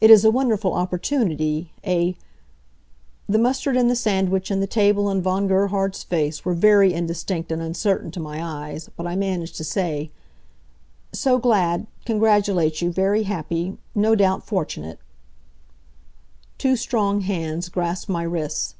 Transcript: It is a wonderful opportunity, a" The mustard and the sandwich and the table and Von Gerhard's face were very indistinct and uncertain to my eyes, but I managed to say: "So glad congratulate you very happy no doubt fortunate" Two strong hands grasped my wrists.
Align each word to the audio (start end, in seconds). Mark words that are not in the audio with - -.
It 0.00 0.10
is 0.10 0.24
a 0.24 0.32
wonderful 0.32 0.72
opportunity, 0.74 1.70
a" 1.86 2.16
The 3.28 3.38
mustard 3.38 3.76
and 3.76 3.88
the 3.88 3.94
sandwich 3.94 4.50
and 4.50 4.60
the 4.60 4.66
table 4.66 5.08
and 5.08 5.22
Von 5.22 5.46
Gerhard's 5.46 6.02
face 6.02 6.44
were 6.44 6.54
very 6.54 6.92
indistinct 6.92 7.52
and 7.52 7.62
uncertain 7.62 8.10
to 8.10 8.18
my 8.18 8.42
eyes, 8.42 8.90
but 8.96 9.06
I 9.06 9.14
managed 9.14 9.54
to 9.58 9.62
say: 9.62 10.10
"So 11.12 11.38
glad 11.38 11.86
congratulate 12.04 12.82
you 12.82 12.90
very 12.90 13.22
happy 13.22 13.78
no 13.94 14.16
doubt 14.16 14.44
fortunate" 14.44 14.98
Two 16.58 16.74
strong 16.74 17.20
hands 17.20 17.68
grasped 17.68 18.08
my 18.10 18.24
wrists. 18.24 18.74